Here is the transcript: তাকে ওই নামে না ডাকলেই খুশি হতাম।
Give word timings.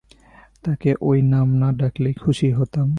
তাকে 0.63 0.89
ওই 1.01 1.19
নামে 1.23 1.55
না 1.57 1.69
ডাকলেই 1.79 2.15
খুশি 2.23 2.47
হতাম। 2.51 2.87